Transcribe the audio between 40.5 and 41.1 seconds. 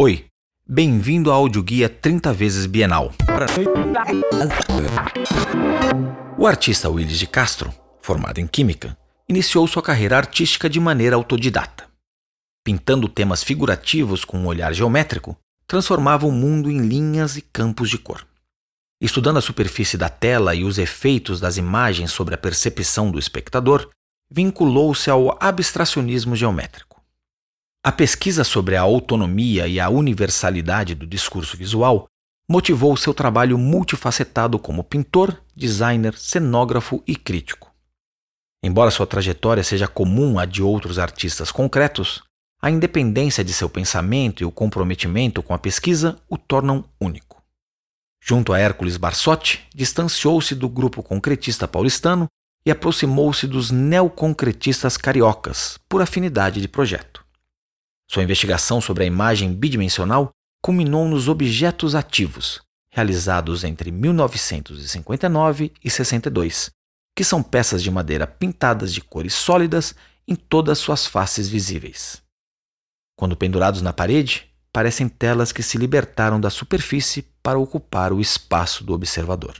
outros